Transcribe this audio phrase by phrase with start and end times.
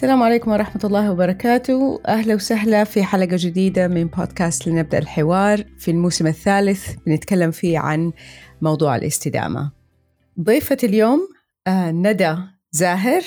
[0.00, 2.00] السلام عليكم ورحمة الله وبركاته.
[2.08, 6.94] أهلا وسهلا في حلقة جديدة من بودكاست لنبدأ الحوار في الموسم الثالث.
[7.06, 8.12] بنتكلم فيه عن
[8.62, 9.72] موضوع الاستدامة.
[10.40, 11.28] ضيفة اليوم
[11.66, 12.36] آه ندى
[12.70, 13.22] زاهر.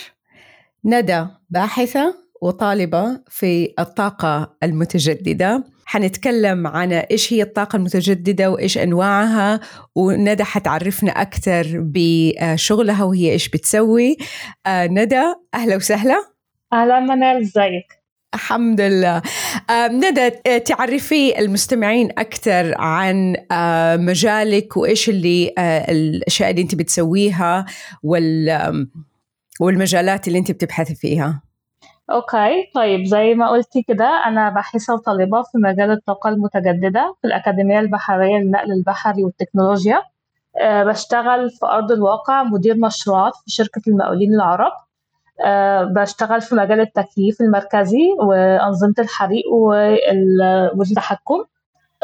[0.85, 5.63] ندى باحثة وطالبة في الطاقة المتجددة.
[5.85, 9.59] حنتكلم عن إيش هي الطاقة المتجددة وإيش أنواعها
[9.95, 14.17] وندى حتعرفنا أكثر بشغلها وهي إيش بتسوي.
[14.65, 16.32] آه ندى أهلا وسهلا.
[16.73, 19.21] أهلا منال إزيك؟ الحمد لله.
[19.69, 27.65] آه ندى تعرفي المستمعين أكثر عن آه مجالك وإيش اللي آه الأشياء اللي أنت بتسويها
[28.03, 28.87] وال
[29.59, 31.41] والمجالات اللي أنت بتبحثي فيها؟
[32.11, 37.79] أوكي طيب زي ما قلتي كده أنا باحثه وطالبة في مجال الطاقة المتجددة في الأكاديمية
[37.79, 40.01] البحرية للنقل البحري والتكنولوجيا.
[40.61, 44.71] أه بشتغل في أرض الواقع مدير مشروعات في شركة المقاولين العرب.
[45.95, 49.43] بشتغل في مجال التكييف المركزي وأنظمة الحريق
[50.75, 51.43] والتحكم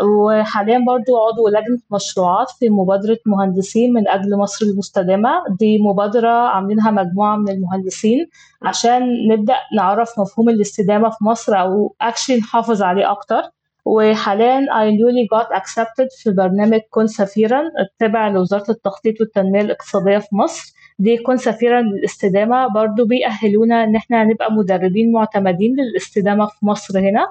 [0.03, 5.30] وحاليا برضو عضو لجنة مشروعات في مبادرة مهندسين من أجل مصر المستدامة.
[5.59, 8.27] دي مبادرة عاملينها مجموعة من المهندسين
[8.61, 13.41] عشان نبدأ نعرف مفهوم الاستدامة في مصر أو أكشلي نحافظ عليه أكتر.
[13.85, 20.35] وحاليا I newly got accepted في برنامج كن سفيرا التابع لوزارة التخطيط والتنمية الاقتصادية في
[20.35, 20.73] مصر.
[21.00, 22.67] دي كن سفيرا للاستدامة.
[22.67, 27.28] برضو بيأهلونا إن إحنا نبقى مدربين معتمدين للاستدامة في مصر هنا.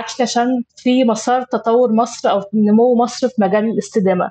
[0.00, 4.30] اكشلي uh, عشان في مسار تطور مصر أو نمو مصر في مجال الاستدامة.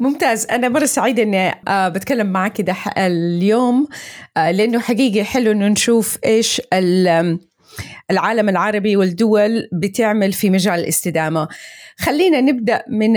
[0.00, 0.46] ممتاز.
[0.46, 6.18] أنا مرة سعيدة إني uh, بتكلم معك ده اليوم uh, لأنه حقيقي حلو إنه نشوف
[6.24, 6.62] إيش
[8.10, 11.48] العالم العربي والدول بتعمل في مجال الاستدامة.
[11.98, 13.16] خلينا نبدأ من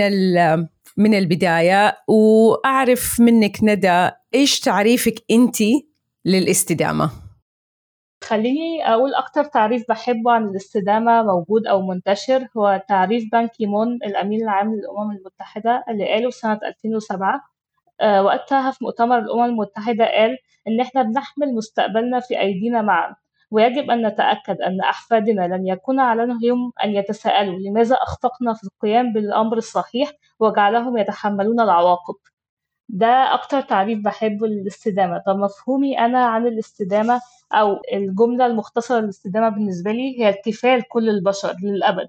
[1.00, 5.56] من البداية وأعرف منك ندى إيش تعريفك أنت
[6.24, 7.10] للاستدامة؟
[8.24, 14.42] خليني أقول أكتر تعريف بحبه عن الاستدامة موجود أو منتشر هو تعريف بان كيمون الأمين
[14.42, 17.40] العام للأمم المتحدة اللي قاله سنة 2007
[18.00, 23.16] أه وقتها في مؤتمر الأمم المتحدة قال إن إحنا بنحمل مستقبلنا في أيدينا معا
[23.50, 29.56] ويجب أن نتأكد أن أحفادنا لن يكون عليهم أن يتساءلوا لماذا أخفقنا في القيام بالأمر
[29.56, 32.14] الصحيح وجعلهم يتحملون العواقب.
[32.88, 37.20] ده أكتر تعريف بحبه للاستدامة طب مفهومي أنا عن الاستدامة
[37.52, 42.08] أو الجملة المختصرة للاستدامة بالنسبة لي هي اكتفاء كل البشر للأبد.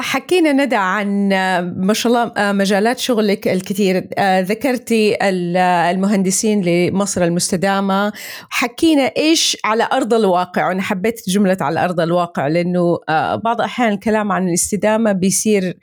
[0.00, 1.28] حكينا ندى عن
[1.76, 4.08] ما شاء الله مجالات شغلك الكثير.
[4.20, 8.12] ذكرتي المهندسين لمصر المستدامة.
[8.50, 10.68] حكينا إيش على أرض الواقع.
[10.68, 12.98] وأنا حبيت جملة على أرض الواقع لأنه
[13.44, 15.78] بعض الأحيان الكلام عن الاستدامة بيصير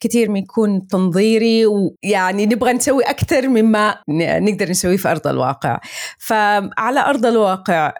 [0.00, 3.96] كثير يكون تنظيري ويعني نبغى نسوي أكثر مما
[4.38, 5.80] نقدر نسويه في أرض الواقع.
[6.18, 7.92] فعلى أرض الواقع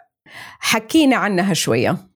[0.59, 2.10] حكينا عنها شوية.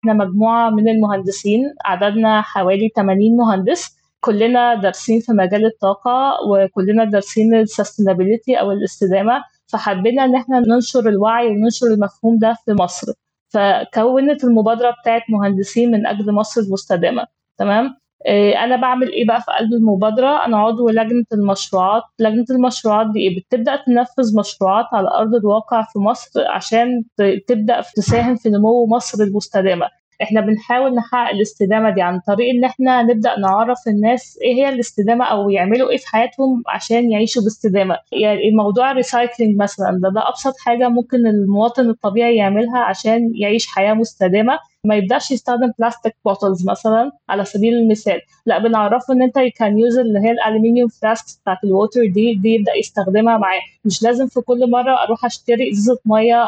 [0.00, 7.54] إحنا مجموعة من المهندسين عددنا حوالي 80 مهندس كلنا دارسين في مجال الطاقة وكلنا دارسين
[7.54, 13.12] السستينابيليتي أو الاستدامة فحبينا إن إحنا ننشر الوعي وننشر المفهوم ده في مصر.
[13.48, 17.26] فكونت المبادرة بتاعت مهندسين من أجل مصر المستدامة
[17.58, 17.96] تمام؟
[18.64, 22.02] أنا بعمل إيه بقى في قلب المبادرة؟ أنا عضو لجنة المشروعات.
[22.18, 27.02] لجنة المشروعات دي إيه؟ بتبدأ تنفذ مشروعات على أرض الواقع في مصر عشان
[27.48, 29.86] تبدأ تساهم في نمو مصر المستدامة.
[30.22, 35.24] إحنا بنحاول نحقق الاستدامة دي عن طريق إن إحنا نبدأ نعرف الناس إيه هي الاستدامة
[35.24, 37.96] أو يعملوا إيه في حياتهم عشان يعيشوا باستدامة.
[38.12, 43.66] يعني موضوع ال recycling مثلا ده ده أبسط حاجة ممكن المواطن الطبيعي يعملها عشان يعيش
[43.66, 44.58] حياة مستدامة.
[44.84, 48.20] ما يبدأش يستخدم plastic bottles مثلا على سبيل المثال.
[48.46, 52.34] لا بنعرفه إن أنت can use اللي هي ال aluminum flask بتاعت ال water دي
[52.34, 56.46] دي يبدأ يستخدمها معاه مش لازم في كل مرة أروح أشتري ازازة مية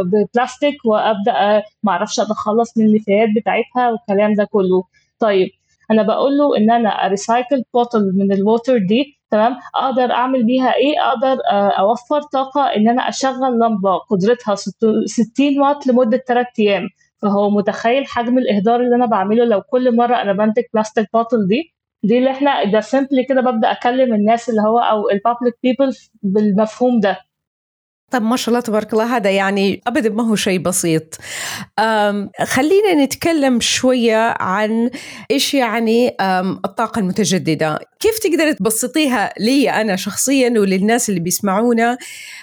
[0.00, 4.84] بلاستيك وأبدأ ما أعرفش اتخلص من النفايات بتاعتها والكلام ده كله.
[5.18, 5.48] طيب
[5.90, 10.44] أنا بقول له إن أنا ا recycle bottle من ال water دي تمام؟ أقدر أعمل
[10.44, 11.36] بيها إيه؟ أقدر
[11.78, 16.88] أوفر طاقة إن أنا أشغل لمبة قدرتها 60 واط لمدة 3 أيام.
[17.24, 21.74] فهو متخيل حجم الإهدار اللي أنا بعمله لو كل مرة أنا بنتج plastic bottle دي
[22.04, 25.96] دي اللي إحنا ده simply كده ببدأ أكلم الناس اللي هو أو ال public people
[26.22, 27.18] بالمفهوم ده.
[28.10, 31.14] طب ما شاء الله تبارك الله هذا يعني ابدا ما هو شيء بسيط.
[32.44, 34.90] خلينا نتكلم شوية عن
[35.30, 36.16] إيش يعني
[36.64, 37.78] الطاقة المتجددة.
[38.00, 41.98] كيف تقدر تبسطيها لي أنا شخصيا وللناس اللي بيسمعونا؟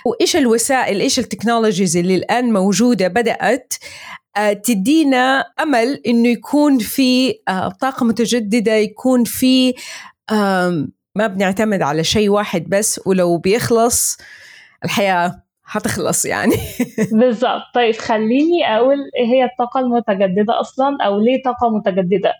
[0.05, 3.73] وإيش الوسائل إيش ال technologies اللي الآن موجودة بدأت
[4.63, 7.33] تدينا أمل إنه يكون في
[7.81, 9.73] طاقة متجددة يكون في
[11.15, 14.17] ما بنعتمد على شيء واحد بس ولو بيخلص
[14.85, 16.55] الحياة هتخلص يعني.
[17.19, 17.61] بالظبط.
[17.75, 22.33] طيب خليني أقول إيه هي الطاقة المتجددة أصلا أو ليه طاقة متجددة؟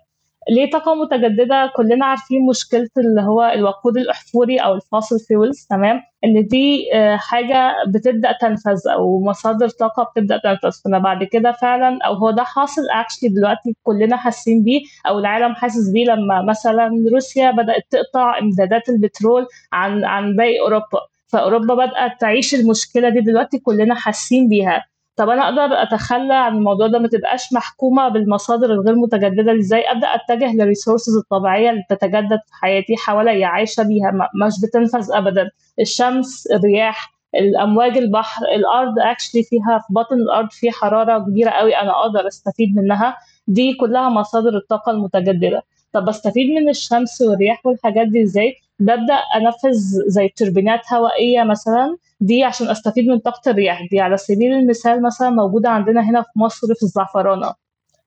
[0.49, 6.01] ليه طاقة متجددة؟ كلنا عارفين مشكلة اللي هو الوقود الأحفوري أو ال fossil fuels تمام؟
[6.25, 10.81] إن دي آه، حاجة بتبدأ تنفذ أو مصادر طاقة بتبدأ تنفذ.
[10.85, 15.55] فأنا بعد كده فعلا أو هو ده حاصل actually دلوقتي كلنا حاسين بيه أو العالم
[15.55, 20.99] حاسس بيه لما مثلا روسيا بدأت تقطع إمدادات البترول عن عن باقي أوروبا.
[21.27, 24.85] فأوروبا بدأت تعيش المشكلة دي دلوقتي كلنا حاسين بيها.
[25.21, 30.07] طب أنا أقدر أتخلى عن الموضوع ده؟ ما تبقاش محكومة بالمصادر الغير متجددة إزاي أبدأ
[30.07, 34.12] أتجه لل resources الطبيعية اللي بتتجدد في حياتي حواليا عايشة بيها
[34.45, 35.50] مش بتنفذ ابدا.
[35.79, 41.91] الشمس الرياح الأمواج البحر الأرض actually فيها في بطن الأرض في حرارة كبيرة قوي أنا
[41.91, 43.17] أقدر أستفيد منها.
[43.47, 45.62] دي كلها مصادر الطاقة المتجددة.
[45.94, 52.43] طب بستفيد من الشمس والرياح والحاجات دي إزاي؟ ببدأ أنفذ زي توربينات هوائية مثلا دي
[52.43, 53.81] عشان أستفيد من طاقة الرياح.
[53.91, 57.53] دي على سبيل المثال مثلا موجودة عندنا هنا في مصر في الزعفرانة.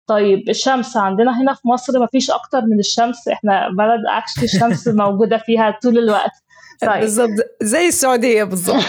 [0.07, 3.29] طيب الشمس عندنا هنا في مصر ما فيش أكتر من الشمس.
[3.29, 6.33] إحنا بلد اكشلي الشمس موجودة فيها طول الوقت.
[6.81, 7.01] طيب.
[7.01, 7.31] بالظبط.
[7.63, 8.85] زي السعودية بالظبط.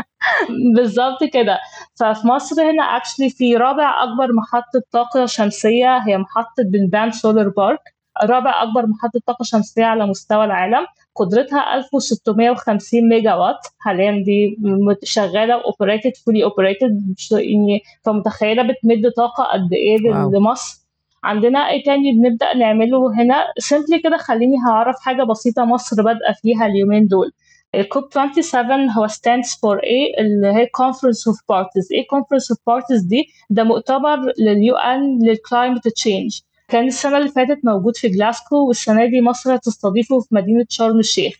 [0.76, 1.58] بالظبط كده.
[1.94, 7.80] ففي مصر هنا actually في رابع أكبر محطة طاقة شمسية هي محطة بنبان solar park
[8.24, 10.86] رابع أكبر محطة طاقة شمسية على مستوى العالم
[11.16, 13.56] قدرتها 1650 ميجا وات.
[13.78, 14.58] حاليا دي
[15.04, 19.98] شغالة operated fully operated يعني فمتخيلة بتمد طاقة قد إيه
[20.34, 20.80] لمصر.
[21.24, 26.66] عندنا إيه تاني بنبدأ نعمله هنا؟ simply كده خليني هعرف حاجة بسيطة مصر بادئة فيها
[26.66, 27.32] اليومين دول.
[27.74, 31.88] ال COP 27 هو stands for إيه اللي هي conference of parties.
[31.92, 36.40] إيه conference of parties دي ده مؤتمر لل UN لل climate change
[36.70, 41.34] كان السنة اللي فاتت موجود في جلاسكو والسنة دي مصر هتستضيفه في مدينة شرم الشيخ.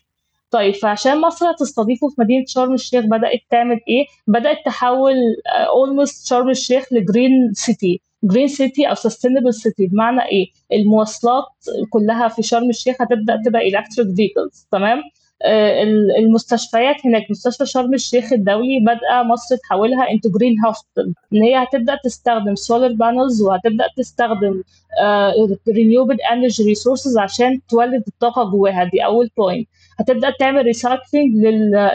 [0.51, 5.13] طيب فعشان مصر هتستضيفه في مدينة شرم الشيخ بدأت تعمل إيه؟ بدأت تحول
[5.75, 11.45] almost شرم الشيخ ل green city green city أو sustainable city بمعنى إيه؟ المواصلات
[11.89, 15.01] كلها في شرم الشيخ هتبدأ تبقى electric vehicles تمام؟
[15.43, 15.83] آه،
[16.19, 21.97] المستشفيات هناك مستشفى شرم الشيخ الدولي بدأت مصر تحولها into green hospital إن هي هتبدأ
[22.03, 24.63] تستخدم solar panels وهتبدأ تستخدم
[25.69, 28.83] renewable energy resources عشان تولد الطاقة جواها.
[28.83, 29.67] دي أول point
[29.99, 31.35] هتبدأ تعمل recycling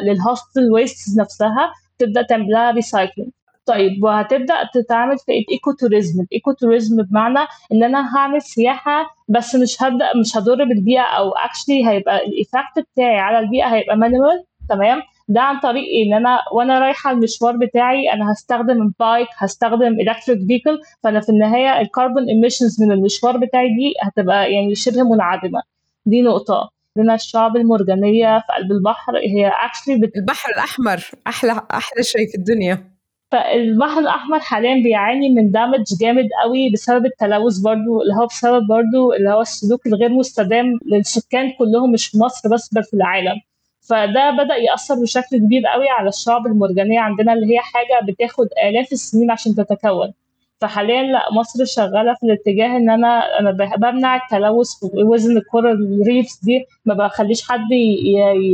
[0.03, 1.73] لل hospital waste نفسها.
[1.99, 3.31] تبدأ تعمل لها recycling
[3.67, 7.39] طيب وهتبدأ تتعامل في ال eco tourism ال eco tourism بمعنى
[7.73, 12.87] إن أنا هعمل سياحة بس مش هبدأ مش هضر بالبيئة أو actually هيبقى ال effect
[12.95, 18.13] بتاعي على البيئة هيبقى minimal تمام؟ ده عن طريق إن أنا وأنا رايحة المشوار بتاعي
[18.13, 23.67] أنا هستخدم bike هستخدم electric vehicle فأنا في النهاية ال carbon emissions من المشوار بتاعي
[23.69, 25.61] دي هتبقى يعني شبه منعدمة.
[26.07, 26.71] دي نقطة.
[26.97, 30.17] لنا الشعب المرجانية في قلب البحر هي actually بت...
[30.17, 32.97] البحر الأحمر أحلى أحلى شيء في الدنيا.
[33.33, 39.13] فالبحر الأحمر حاليا بيعاني من دامج جامد قوي بسبب التلوث برضو اللي هو بسبب برضو
[39.13, 43.41] اللي هو السلوك الغير مستدام للسكان كلهم مش في مصر بس بل في العالم.
[43.89, 48.93] فده بدأ يأثر بشكل كبير قوي على الشعب المرجانية عندنا اللي هي حاجة بتاخد آلاف
[48.93, 50.13] السنين عشان تتكون.
[50.61, 56.41] فحاليا لا مصر شغالة في الاتجاه إن أنا أنا بمنع التلوث في وزن الكره الريفز
[56.43, 57.73] دي ما بخليش حد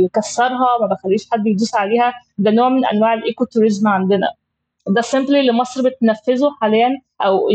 [0.05, 2.13] يكسرها ما بخليش حد يدوس عليها.
[2.37, 4.27] ده نوع من أنواع ال eco tourism عندنا.
[4.87, 6.89] ده simply اللي مصر بتنفذه حاليا
[7.21, 7.49] أو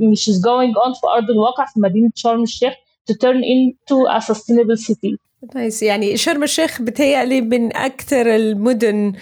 [0.00, 2.74] ماشي going on في أرض الواقع في مدينة شرم الشيخ
[3.10, 5.16] to turn into a sustainable city.
[5.54, 5.82] nice.
[5.82, 9.12] يعني شرم الشيخ بتهيألي من أكثر المدن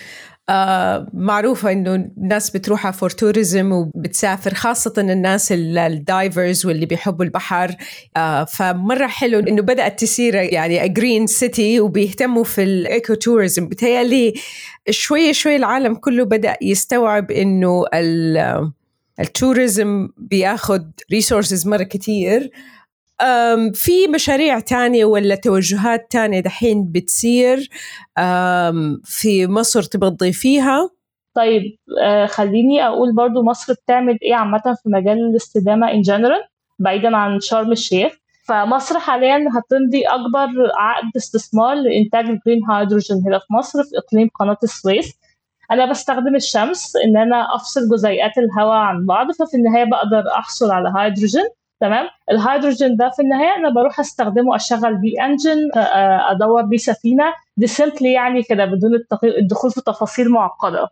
[0.49, 7.77] آه معروفة إنه الناس بتروحها for tourism وبتسافر خاصة الناس ال divers واللي بيحبوا البحر.
[8.17, 14.35] آه فمرة حلو إنه بدأت تصير يعني green city وبيهتموا في ال eco tourism بتهيألي
[14.91, 17.85] شوي شوي العالم كله بدأ يستوعب إنه
[19.21, 22.51] ال tourism بياخد resources مرة كتير.
[23.75, 27.69] في مشاريع تانية ولا توجهات تانية دحين بتصير
[29.05, 30.91] في مصر تبغى تضيفيها؟
[31.35, 31.63] طيب
[32.03, 36.49] آه، خليني أقول برضو مصر بتعمل إيه عامة في مجال الاستدامة in general
[36.79, 38.13] بعيدا عن شرم الشيخ.
[38.49, 40.49] فمصر حاليا هتمضي أكبر
[40.79, 45.19] عقد استثمار لإنتاج ال green hydrogen هنا في مصر في إقليم قناة السويس.
[45.71, 50.93] أنا بستخدم الشمس إن أنا أفصل جزيئات الهواء عن بعض ففي النهاية بقدر أحصل على
[50.97, 51.49] هيدروجين.
[51.83, 55.59] تمام؟ الهيدروجين ده في النهاية أنا بروح أستخدمه أشغل بيه engine
[56.31, 57.25] أدور بيه سفينة
[57.57, 58.91] دي simply يعني كده بدون
[59.25, 60.83] الدخول في تفاصيل معقدة.
[60.83, 60.89] آه،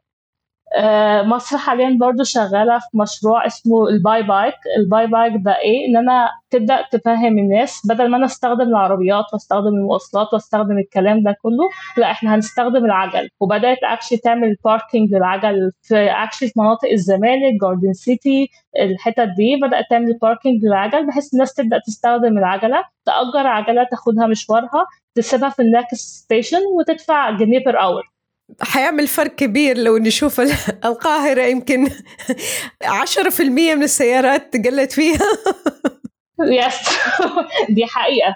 [1.24, 4.54] مصر حاليا برضو شغالة في مشروع اسمه ال by bike.
[4.78, 9.24] ال by bike ده إيه؟ إن أنا تبدأ تفهم الناس بدل ما أنا أستخدم العربيات
[9.32, 11.64] وأستخدم المواصلات وأستخدم الكلام ده كله
[11.96, 13.28] لا إحنا هنستخدم العجل.
[13.40, 18.48] وبدأت actually تعمل parking للعجل في actually في مناطق الزمالك جاردن سيتي
[18.80, 19.56] الحتت دي.
[19.62, 25.62] بدأت تعمل parking للعجل بحيث الناس تبدأ تستخدم العجلة تأجر عجلة تاخدها مشوارها تسيبها في
[25.62, 28.02] ال next station وتدفع جنيه per hour
[28.60, 30.40] حيعمل فرق كبير لو نشوف
[30.84, 31.88] القاهرة يمكن
[32.84, 35.18] 10% من السيارات قلت فيها.
[36.42, 36.74] yes
[37.76, 38.34] دي حقيقة.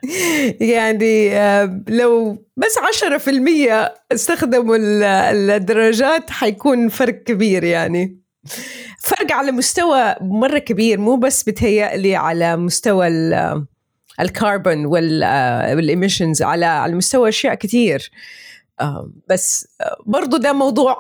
[0.61, 4.77] يعني آه، لو بس 10% استخدموا
[5.57, 8.21] الدراجات حيكون فرق كبير يعني.
[9.01, 13.09] فرق على مستوى مرة كبير مو بس بتهيألي على مستوى
[14.21, 18.11] الكربون وال emissions على على مستوى أشياء كثير
[19.31, 19.77] بس
[20.07, 20.97] برضو ده موضوع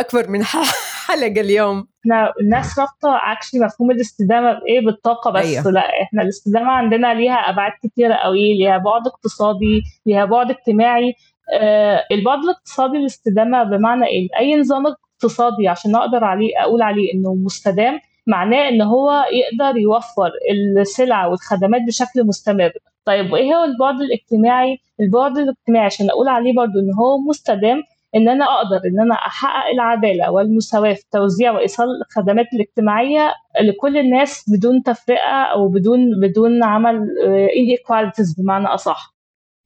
[0.00, 0.44] أكبر من
[1.06, 1.88] حلقة اليوم.
[2.00, 5.44] إحنا الناس رابطه اكشلي مفهوم الاستدامة بإيه؟ بالطاقة بس.
[5.44, 5.70] أيوه.
[5.70, 11.14] لا إحنا الاستدامة عندنا ليها أبعاد كتيرة قوي ليها بعد اقتصادي ليها بعد اجتماعي.
[11.60, 17.34] آه البعد الاقتصادي للاستدامه بمعنى إيه؟ أي نظام اقتصادي عشان أقدر عليه أقول عليه إنه
[17.34, 20.30] مستدام معناه إن هو يقدر يوفر
[20.80, 22.72] السلع والخدمات بشكل مستمر.
[23.06, 27.82] طيب وإيه هو البعد الاجتماعي؟ البعد الاجتماعي عشان أقول عليه برضو إن هو مستدام
[28.16, 34.44] إن أنا أقدر إن أنا أحقق العدالة والمساواة في توزيع وإيصال الخدمات الاجتماعية لكل الناس
[34.48, 37.06] بدون تفرقة أو بدون بدون عمل
[37.56, 39.16] انيكواليتيز بمعنى أصح.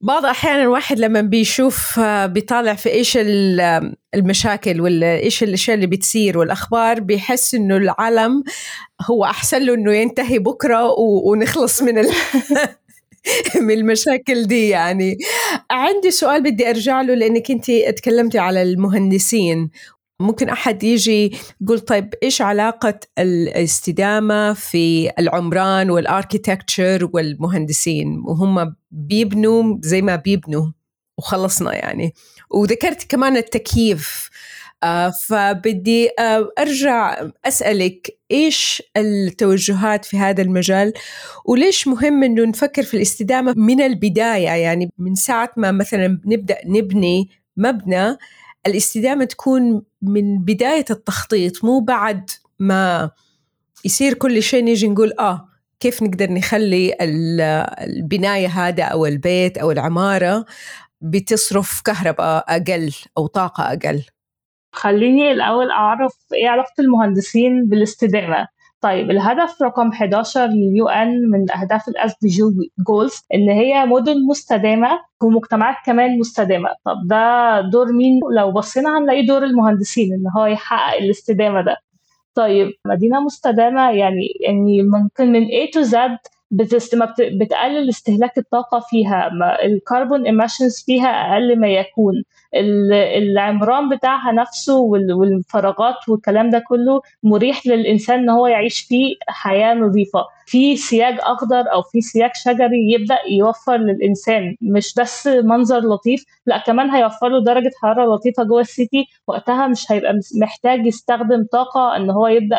[0.03, 3.19] بعض أحيانا الواحد لما بيشوف آه، بيطالع في إيش
[4.15, 8.45] المشاكل ولا إيش الأشياء اللي بتصير والأخبار بيحس إنه العالم
[9.11, 12.07] هو أحسن له إنه ينتهي بكرة ونخلص من ال...
[13.67, 15.19] من المشاكل دي يعني.
[15.71, 19.71] عندي سؤال بدي أرجع له لأنك أنت تكلمتي على المهندسين.
[20.21, 30.03] ممكن أحد يجي يقول طيب إيش علاقة الاستدامة في العمران والاركيتكتشر والمهندسين؟ وهم بيبنوا زي
[30.03, 30.67] ما بيبنوا
[31.19, 32.15] وخلصنا يعني.
[32.51, 34.31] وذكرت كمان التكييف.
[35.11, 40.93] فبدي آه أرجع أسألك إيش التوجهات في هذا المجال؟
[41.45, 47.29] وليش مهم إنه نفكر في الاستدامة من البداية؟ يعني من ساعة ما مثلا نبدأ نبني
[47.57, 48.17] مبنى
[48.67, 53.11] الاستدامة تكون من بداية التخطيط مو بعد ما
[53.85, 55.49] يصير كل شيء نيجي نقول آه
[55.81, 56.97] كيف نقدر نخلي
[57.81, 60.45] البناية هذا أو البيت أو العمارة
[61.01, 64.03] بتصرف كهرباء أقل أو طاقة أقل؟
[64.73, 68.47] خليني الأول أعرف إيه علاقة المهندسين بالاستدامة.
[68.81, 74.89] طيب الهدف رقم 11 لل UN من أهداف ال SDG goals إن هي مدن مستدامة
[75.23, 76.69] ومجتمعات كمان مستدامة.
[76.85, 81.77] طب ده دور مين؟ لو بصينا هنلاقي دور المهندسين إن هو يحقق الاستدامة ده.
[82.35, 85.97] طيب مدينة مستدامة يعني يعني ممكن من A to Z
[87.41, 89.31] بتقلل استهلاك الطاقة فيها
[89.65, 92.15] ال carbon emissions فيها أقل ما يكون.
[92.55, 100.25] العمران بتاعها نفسه والفراغات والكلام ده كله مريح للإنسان إن هو يعيش فيه حياة نظيفة.
[100.47, 106.59] في سياج أخضر أو في سياج شجري يبدأ يوفر للإنسان مش بس منظر لطيف لا
[106.59, 109.07] كمان هيوفر له درجة حرارة لطيفة جوه ال city.
[109.27, 112.59] وقتها مش هيبقى محتاج يستخدم طاقة إن هو يبدأ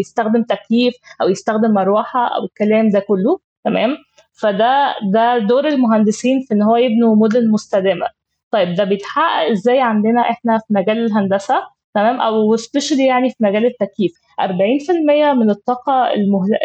[0.00, 3.96] يستخدم تكييف أو يستخدم مروحة أو الكلام ده كله تمام؟
[4.32, 8.21] فده ده دور المهندسين في إن هو يبنوا مدن مستدامة.
[8.52, 11.54] طيب ده بيتحقق إزاي عندنا إحنا في مجال الهندسة؟
[11.94, 14.12] تمام؟ أو سبيشالي يعني في مجال التكييف.
[14.40, 15.92] 40% من الطاقة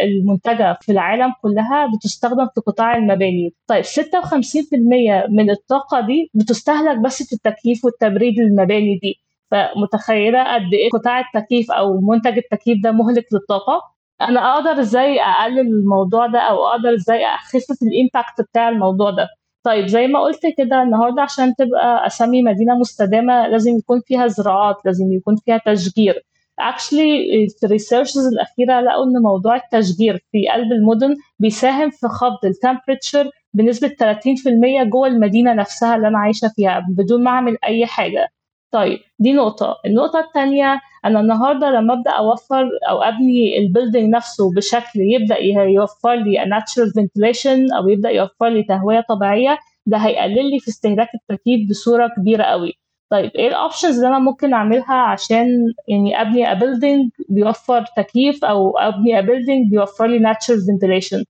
[0.03, 3.53] المنتجة في العالم كلها بتستخدم في قطاع المباني.
[3.67, 9.15] طيب 56% من الطاقة دي بتستهلك بس في التكييف والتبريد المباني دي.
[9.51, 13.81] فمتخيلة قد إيه قطاع التكييف أو منتج التكييف ده مهلك للطاقة؟
[14.21, 19.27] أنا أقدر إزاي أقلل الموضوع ده أو أقدر إزاي أخفف ال impact بتاع الموضوع ده؟
[19.67, 24.75] طيب زي ما قلت كده النهارده عشان تبقى أسمي مدينة مستدامة لازم يكون فيها زراعات
[24.85, 26.23] لازم يكون فيها تشجير.
[26.59, 32.45] actually في ال researches الأخيرة لقوا إن موضوع التشجير في قلب المدن بيساهم في خفض
[32.45, 37.85] ال temperature بنسبة 30% جوه المدينة نفسها اللي أنا عايشة فيها بدون ما أعمل أي
[37.85, 38.27] حاجة.
[38.71, 39.75] طيب دي نقطة.
[39.85, 46.15] النقطة الثانية أنا النهاردة لما أبدأ أوفر أو أبني ال building نفسه بشكل يبدأ يوفر
[46.15, 51.69] لي natural ventilation أو يبدأ يوفر لي تهوية طبيعية ده هيقلل لي في استهلاك التكييف
[51.69, 52.73] بصورة كبيرة قوي
[53.09, 55.47] طيب إيه ال options اللي أنا ممكن أعملها عشان
[55.87, 61.23] يعني أبني building بيوفر تكييف أو أبني building بيوفر لي natural ventilation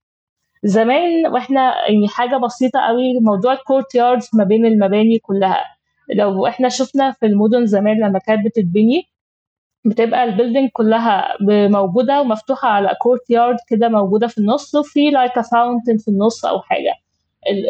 [0.64, 5.77] زمان وإحنا يعني حاجة بسيطة قوي موضوع ال courtyards ما بين المباني كلها.
[6.14, 9.02] لو إحنا شفنا في المدن زمان لما كانت بتتبني
[9.84, 11.36] بتبقى ال buildings كلها
[11.68, 16.92] موجودة ومفتوحة على courtyard كده موجودة في النص وفي like fountain في النص أو حاجة.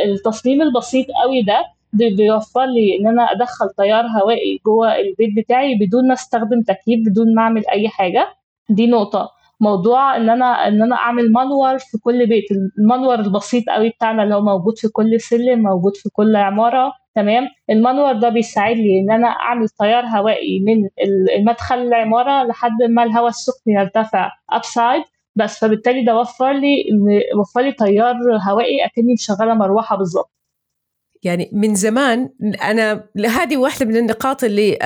[0.06, 6.08] التصميم البسيط قوي ده بيوفر لي إن أنا أدخل تيار هوائي جوه البيت بتاعي بدون
[6.08, 8.28] ما أستخدم تكييف بدون ما أعمل أي حاجة.
[8.70, 9.30] دي نقطة.
[9.60, 12.44] موضوع إن أنا إن أنا أعمل منور في كل بيت.
[12.78, 16.92] المنور البسيط قوي بتاعنا اللي هو موجود في كل سلم موجود في كل عمارة.
[17.14, 20.88] تمام؟ المنور ده بيساعد لي إن أنا أعمل تيار هوائي من
[21.38, 25.02] المدخل العمارة لحد ما الهواء السخن يرتفع ابسايد
[25.36, 26.84] بس فبالتالي ده وفر لي
[27.40, 28.14] وفر لي تيار
[28.50, 30.37] هوائي أكني مشغلة مروحة بالظبط.
[31.22, 32.28] يعني من زمان
[32.62, 34.78] أنا هذه واحدة من النقاط اللي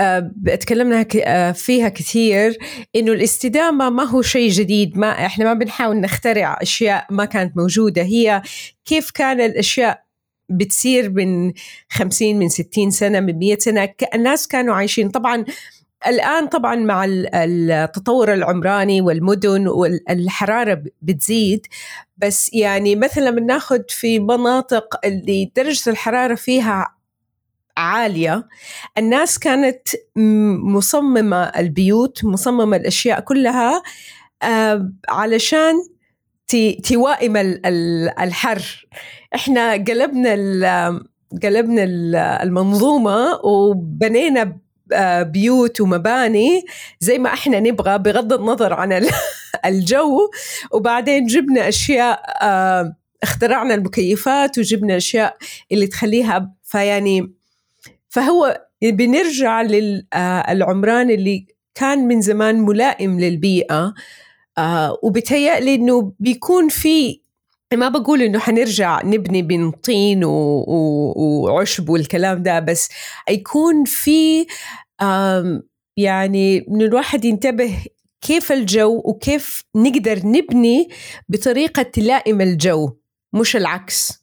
[0.61, 2.59] تكلمنا آه، فيها كثير
[2.97, 8.03] إنه الاستدامة ما هو شيء جديد ما إحنا ما بنحاول نخترع أشياء ما كانت موجودة.
[8.03, 8.43] هي
[8.85, 10.05] كيف كان الأشياء
[10.49, 11.53] بتصير من
[11.91, 15.09] 50 من 60 سنة من 100 سنة؟ الناس كانوا عايشين.
[15.09, 15.45] طبعا
[16.07, 21.67] الآن طبعا مع التطور العمراني والمدن والحرارة بتزيد
[22.17, 26.97] بس يعني مثلا بناخذ في مناطق اللي درجة الحرارة فيها
[27.77, 28.49] عالية
[28.99, 29.89] الناس كانت
[30.65, 33.83] مصممة البيوت مصممة الأشياء كلها
[34.43, 35.75] آه، علشان
[36.85, 37.37] توائم
[38.21, 38.87] الحر.
[39.35, 40.35] إحنا قلبنا
[41.43, 41.85] قلبنا
[42.43, 44.59] المنظومة وبنينا
[45.23, 46.65] بيوت ومباني
[47.01, 48.93] زي ما إحنا نبغى بغض النظر عن
[49.67, 50.31] الجو.
[50.73, 55.37] وبعدين جبنا أشياء آه، اخترعنا المكيفات وجبنا أشياء
[55.73, 57.33] اللي تخليها فيعني
[58.09, 63.95] فهو بنرجع للعمران آه، اللي كان من زمان ملائم للبيئة
[65.03, 67.22] وبتهيألي إنه بيكون في
[67.77, 72.89] ما بقول إنه حنرجع نبني من طين وعشب والكلام ده بس
[73.31, 74.47] يكون في
[75.97, 77.85] يعني من الواحد ينتبه
[78.21, 80.89] كيف الجو وكيف نقدر نبني
[81.29, 82.91] بطريقة تلائم الجو
[83.33, 84.23] مش العكس.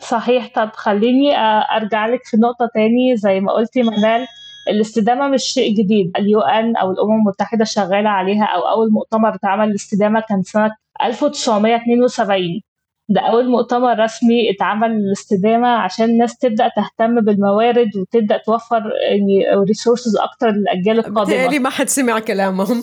[0.00, 0.50] صحيح.
[0.54, 1.36] طب خليني
[1.76, 3.16] أرجع لك في نقطة تاني.
[3.16, 4.26] زي ما قلتي منال
[4.70, 6.12] الاستدامة مش شيء جديد.
[6.16, 10.70] اليو إن أو الأمم المتحدة شغالة عليها أو أول مؤتمر اتعمل للاستدامة كان سنة
[11.02, 12.60] 1972
[13.08, 20.16] ده أول مؤتمر رسمي اتعمل للاستدامة عشان الناس تبدأ تهتم بالموارد وتبدأ توفر يعني ريسورسز
[20.16, 21.24] أكتر للأجيال القادمة.
[21.24, 22.82] بالتالي ما حد سمع كلامهم.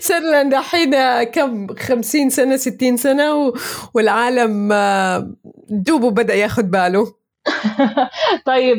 [0.00, 3.52] صار لنا دحين كم؟ خمسين سنة ستين سنة
[3.94, 5.30] والعالم آه،
[5.70, 7.18] دوبه بدأ ياخد باله.
[8.46, 8.78] طيب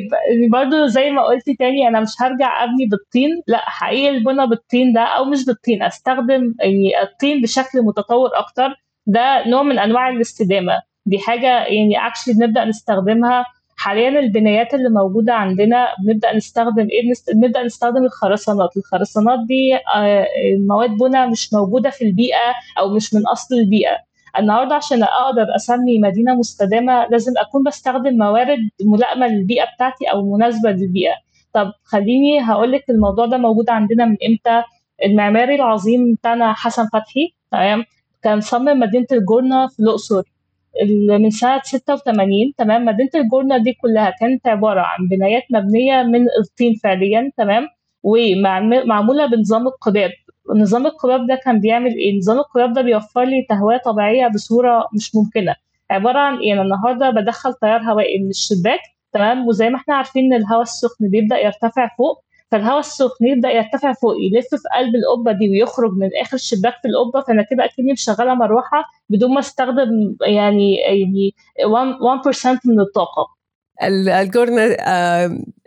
[0.51, 3.29] برضو زي ما قلتي تاني أنا مش هرجع أبني بالطين.
[3.47, 8.75] لا حقيقي البنى بالطين ده أو مش بالطين أستخدم يعني الطين بشكل متطور أكتر.
[9.09, 10.81] ده نوع من أنواع الاستدامة.
[11.05, 13.45] دي حاجة يعني اكشلي بنبدأ نستخدمها.
[13.77, 17.01] حاليا البنايات اللي موجودة عندنا بنبدأ نستخدم إيه؟
[17.33, 18.77] بنبدأ نستخدم الخرسانات.
[18.77, 20.25] الخرسانات دي آه،
[20.67, 23.97] مواد بناء مش موجودة في البيئة أو مش من أصل البيئة.
[24.39, 30.71] النهارده عشان أقدر أسمي مدينة مستدامة لازم أكون بستخدم موارد ملائمة للبيئة بتاعتي أو مناسبة
[30.71, 31.13] للبيئة.
[31.53, 34.63] طب خليني هقول لك الموضوع ده موجود عندنا من إمتى.
[35.05, 37.83] المعماري العظيم بتاعنا حسن فتحي تمام؟
[38.23, 40.21] كان صمم مدينة الجورنة في الأقصر
[41.19, 46.73] من سنة 86 تمام مدينة الجورنة دي كلها كانت عبارة عن بنايات مبنية من الطين
[46.83, 47.67] فعليا تمام
[48.03, 50.11] ومعمولة بنظام القباب
[50.55, 55.15] نظام القباب ده كان بيعمل إيه؟ نظام القباب ده بيوفر لي تهوية طبيعية بصورة مش
[55.15, 55.55] ممكنة
[55.91, 58.79] عبارة عن إيه؟ أنا النهاردة بدخل تيار هوائي من الشباك
[59.11, 63.93] تمام وزي ما إحنا عارفين إن الهواء السخن بيبدأ يرتفع فوق فالهواء السخن يبدأ يرتفع
[63.93, 67.93] فوق يلف في قلب القبة دي ويخرج من آخر الشباك في القبة فأنا كده أكني
[67.93, 71.35] مشغلة مروحة بدون ما أستخدم يعني يعني
[71.65, 73.39] 1% من الطاقة.
[74.21, 74.77] الجورنة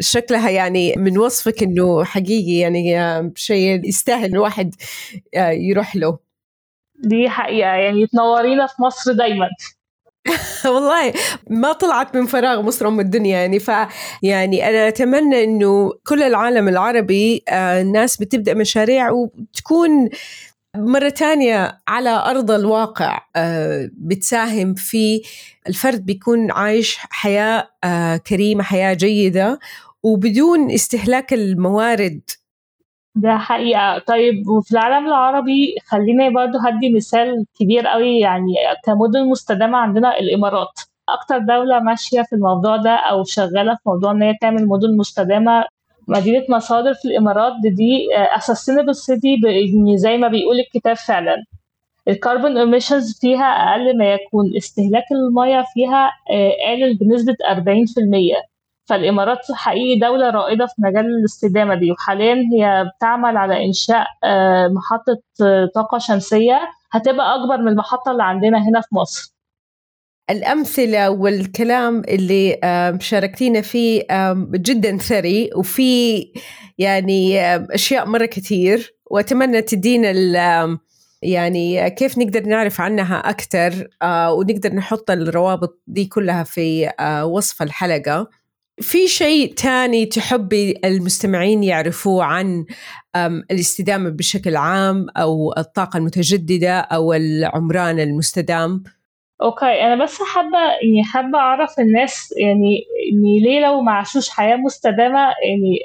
[0.00, 4.74] شكلها يعني من وصفك إنه حقيقي يعني شيء يستاهل الواحد
[5.34, 6.18] آه، يروح له.
[6.98, 9.48] دي حقيقة يعني تنورينا في مصر دايما.
[10.64, 11.12] والله
[11.50, 13.70] ما طلعت من فراغ مصر أم الدنيا يعني ف
[14.22, 20.08] يعني أنا أتمنى إنه كل العالم العربي آه، الناس بتبدأ مشاريع وتكون
[20.76, 25.22] مرة تانية على أرض الواقع آه، بتساهم في
[25.68, 29.58] الفرد بيكون عايش حياة آه، كريمة حياة جيدة
[30.02, 32.20] وبدون استهلاك الموارد
[33.14, 33.98] ده حقيقة.
[33.98, 40.80] طيب وفي العالم العربي خليني برضو هدي مثال كبير قوي يعني كمدن مستدامة عندنا الإمارات.
[41.08, 45.64] أكتر دولة ماشية في الموضوع ده أو شغالة في موضوع إن هي تعمل مدن مستدامة
[46.08, 49.40] مدينة مصادر في الإمارات دي, sustainable city
[49.96, 51.44] زي ما بيقول الكتاب فعلا.
[52.08, 58.42] الكربون emissions فيها أقل ما يكون استهلاك المياه فيها آه، قلل بنسبة 40%
[58.92, 61.92] فالامارات حقيقي دولة رائدة في مجال الاستدامة دي.
[61.92, 66.60] وحاليا هي بتعمل على إنشاء آه، محطة آه، طاقة شمسية
[66.92, 69.32] هتبقى أكبر من المحطة اللي عندنا هنا في مصر.
[70.30, 72.60] الأمثلة والكلام اللي
[73.00, 74.02] شاركتينا فيه
[74.54, 76.22] جدا ثري وفي
[76.78, 80.10] يعني أشياء مرة كثير وأتمنى تدينا
[81.22, 86.90] يعني كيف نقدر نعرف عنها أكثر آه، ونقدر نحط الروابط دي كلها في
[87.24, 88.41] وصف الحلقة.
[88.80, 92.64] في شيء تاني تحبي المستمعين يعرفوه عن
[93.50, 98.82] الاستدامة بشكل عام أو الطاقة المتجددة أو العمران المستدام؟
[99.42, 104.56] okay أنا بس حابة يعني حابة أعرف الناس يعني إني ليه لو ما عاشوش حياة
[104.56, 105.78] مستدامة يعني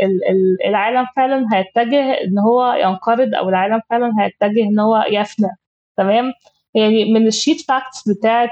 [0.67, 5.49] العالم فعلا هيتجه إن هو ينقرض أو العالم فعلا هيتجه إن هو يفنى
[5.97, 6.33] تمام
[6.73, 8.49] يعني من ال sheet facts بتاعت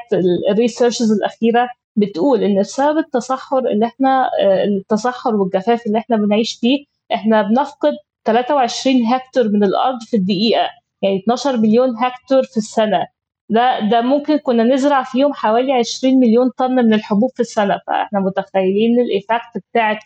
[0.52, 4.30] ال researches الأخيرة بتقول إن بسبب التصحر اللي إحنا
[4.68, 7.94] التصحر والجفاف اللي إحنا بنعيش فيه إحنا بنفقد
[8.26, 10.70] 23 هكتور من الأرض في الدقيقة
[11.02, 13.06] يعني 12 مليون هكتور في السنة.
[13.50, 17.80] ده ده ممكن كنا نزرع فيهم حوالي 20 مليون طن من الحبوب في السنة.
[17.88, 19.98] فإحنا متخيلين ال effect بتاعت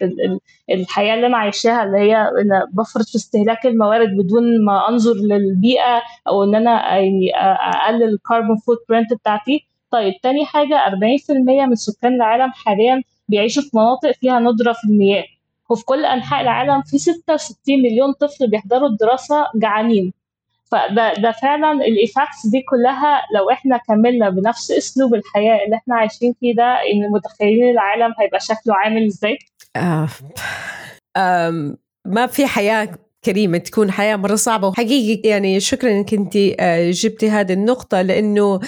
[0.69, 6.01] الحياة اللي أنا عايشاها اللي هي أنا بفرط في استهلاك الموارد بدون ما أنظر للبيئة
[6.27, 9.68] أو إن أنا يعني أقلل ال carbon footprint بتاعتي.
[9.91, 11.31] طيب تاني حاجة 40%
[11.67, 15.23] من سكان العالم حاليا بيعيشوا في مناطق فيها ندرة في المياه
[15.69, 20.13] وفي كل أنحاء العالم في 66 مليون طفل بيحضروا الدراسة جعانين
[20.71, 26.35] فده ده فعلا الايفاكتس دي كلها لو إحنا كملنا بنفس أسلوب الحياة اللي إحنا عايشين
[26.39, 29.37] فيه ده إن متخيلين العالم هيبقى شكله عامل إزاي؟
[29.75, 30.07] آه.
[32.05, 32.89] ما في حياة
[33.25, 38.59] كريمة تكون حياة مرة صعبة وحقيقي يعني شكرا إنك أنت آه، جبتي هذه النقطة لأنه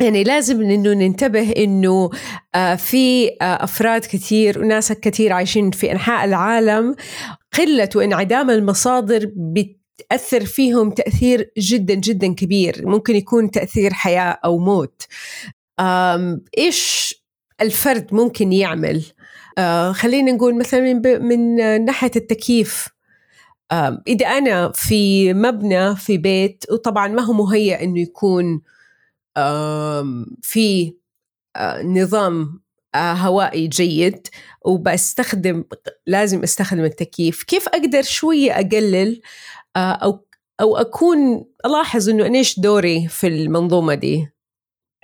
[0.00, 2.10] يعني لازم إنه ننتبه إنه
[2.54, 6.96] آه، في آه، أفراد كثير وناس كثير عايشين في أنحاء العالم.
[7.58, 9.30] قلة وانعدام المصادر
[10.10, 12.82] تأثر فيهم تأثير جدا جدا كبير.
[12.88, 15.02] ممكن يكون تأثير حياة أو موت.
[16.58, 17.14] إيش
[17.60, 19.04] الفرد ممكن يعمل؟
[19.58, 22.88] آه خلينا نقول مثلا من, ناحية التكييف.
[24.08, 28.60] إذا أنا في مبنى في بيت وطبعا ما هو مهيأ إنه يكون
[30.42, 30.94] في
[31.84, 32.60] نظام
[32.96, 34.26] هوائي جيد
[34.64, 35.64] وبستخدم
[36.06, 37.42] لازم أستخدم التكييف.
[37.42, 39.20] كيف أقدر شوية أقلل؟
[39.76, 40.26] آه، أو
[40.60, 44.28] أو أكون ألاحظ إنه أنا إيش دوري في المنظومة دي؟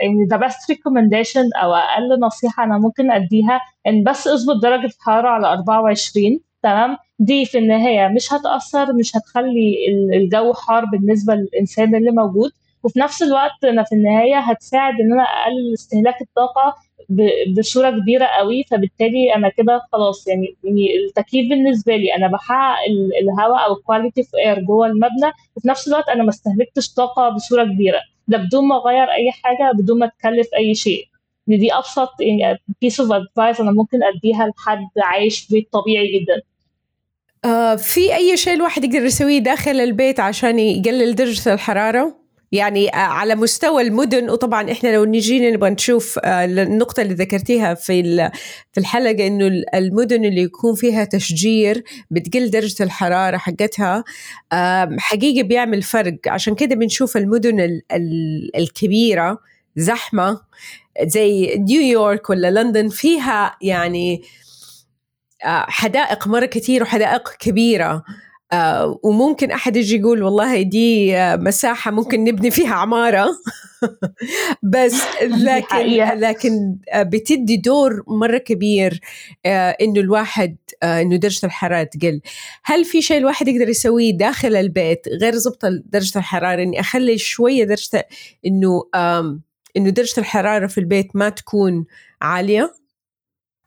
[0.01, 5.29] يعني the best recommendation أو أقل نصيحة أنا ممكن أديها إن بس أظبط درجة الحراره
[5.29, 9.75] على 24 تمام؟ دي في النهاية مش هتأثر مش هتخلي
[10.15, 12.53] الجو حار بالنسبة للإنسان اللي موجود.
[12.85, 16.75] وفي نفس الوقت أنا في النهاية هتساعد إن أنا أقلل استهلاك الطاقة
[17.59, 22.79] بصورة كبيرة قوي فبالتالي أنا كده خلاص يعني يعني التكييف بالنسبة لي أنا بحقق
[23.23, 27.29] الهواء أو ال quality of air جوه المبنى وفي نفس الوقت أنا ما استهلكتش طاقة
[27.29, 28.01] بصورة كبيرة.
[28.29, 31.05] ده بدون ما أغير أي حاجة بدون ما أتكلف أي شيء.
[31.47, 36.43] دي أبسط يعني piece of advice أنا ممكن أديها لحد عايش في بيت طبيعي جدا.
[37.45, 42.22] آه في أي شيء الواحد يقدر يسويه داخل البيت عشان يقلل درجة الحرارة؟
[42.53, 44.31] يعني آه، على مستوى المدن.
[44.31, 48.31] وطبعا إحنا لو نجينا نبغى نشوف آه، النقطة اللي ذكرتيها في
[48.73, 54.05] في الحلقة إنه المدن اللي يكون فيها تشجير بتقل درجة الحرارة حقتها
[54.99, 56.19] حقيقي بيعمل فرق.
[56.27, 57.81] عشان كده بنشوف المدن
[58.57, 59.39] الكبيرة
[59.77, 60.41] زحمة
[61.03, 64.23] زي نيويورك ولا لندن فيها يعني
[65.45, 68.05] آه، حدائق مرة كثير وحدائق كبيرة.
[68.53, 73.29] آه وممكن أحد يجي يقول والله دي مساحة ممكن نبني فيها عمارة.
[74.63, 75.03] بس
[75.49, 75.87] لكن
[76.21, 79.01] لكن آه، بتدي دور مرة كبير
[79.47, 82.21] آه إنه الواحد آه إنه درجة الحرارة تقل.
[82.65, 87.65] هل في شيء الواحد يقدر يسويه داخل البيت غير ضبط درجة الحرارة؟ إني أخلي شوية
[87.65, 88.09] درجة
[88.47, 88.83] إنه
[89.77, 91.85] إنه درجة الحرارة في البيت ما تكون
[92.23, 92.82] عالية؟ آه،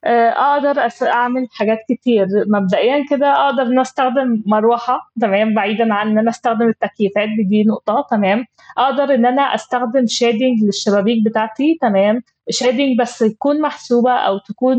[0.06, 2.28] أقدر أعمل حاجات كتير.
[2.48, 8.08] مبدئيا كده أقدر إن أستخدم مروحة تمام؟ بعيدا عن إن أنا أستخدم التكييفات دي نقطة
[8.12, 8.46] تمام؟
[8.78, 14.78] أقدر إن أنا أستخدم shading للشبابيك بتاعتي تمام؟ shading بس تكون محسوبة أو تكون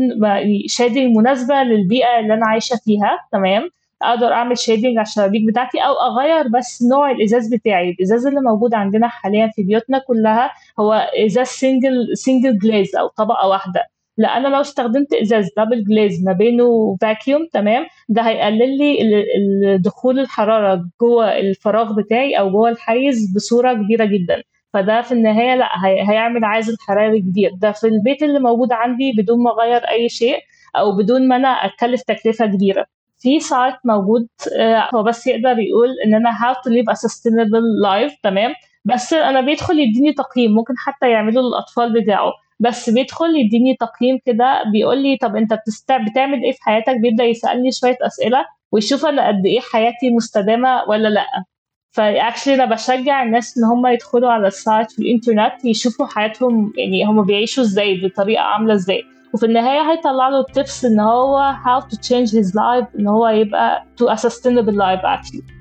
[0.67, 3.69] shading مناسبة للبيئة اللي أنا عايشة فيها تمام؟
[4.01, 7.89] أقدر أعمل shading على الشبابيك بتاعتي أو أغير بس نوع الإزاز بتاعي.
[7.89, 10.93] الإزاز اللي موجود عندنا حاليا في بيوتنا كلها هو
[11.25, 13.96] إزاز single single glazed أو طبقة واحدة.
[14.17, 18.97] لا أنا لو استخدمت إزاز double glazed ما بينه vacuum تمام؟ ده هيقلل لي
[19.77, 24.43] دخول الحرارة جوه الفراغ بتاعي أو جوه الحيز بصورة كبيرة جدا.
[24.73, 27.51] فده في النهاية لا هيعمل عازل حراري كبير.
[27.61, 30.39] ده في البيت اللي موجود عندي بدون ما أغير أي شيء
[30.75, 32.85] أو بدون ما أنا أتكلف تكلفة كبيرة.
[33.19, 34.27] في site موجود
[34.59, 38.53] آه، هو بس يقدر يقول إن أنا how to live a sustainable life تمام؟
[38.85, 42.31] بس أنا بيدخل يديني تقييم ممكن حتى يعمله للأطفال بتاعه.
[42.59, 45.91] بس بيدخل يديني تقييم كده بيقول لي طب أنت بتست...
[45.91, 51.07] بتعمل إيه في حياتك؟ بيبدأ يسألني شوية أسئلة ويشوف أنا قد إيه حياتي مستدامة ولا
[51.07, 51.25] لأ.
[51.91, 56.73] ف actually أنا بشجع الناس إن هم يدخلوا على ال site في الإنترنت يشوفوا حياتهم
[56.77, 59.03] يعني هم بيعيشوا إزاي بطريقة عاملة إزاي.
[59.33, 63.27] وفي النهاية هيطلع له ال tips إن هو how to change his life إن هو
[63.27, 65.56] يبقى to a sustainable life actually.